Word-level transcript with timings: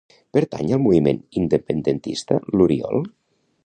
Pertany 0.37 0.71
al 0.77 0.81
moviment 0.85 1.21
independentista 1.43 2.43
l'Oriol? 2.59 3.09